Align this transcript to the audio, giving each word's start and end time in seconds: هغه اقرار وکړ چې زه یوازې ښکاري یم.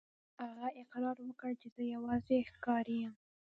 هغه 0.43 0.67
اقرار 0.81 1.17
وکړ 1.27 1.51
چې 1.61 1.67
زه 1.75 1.83
یوازې 1.95 2.37
ښکاري 2.51 2.95
یم. 3.03 3.13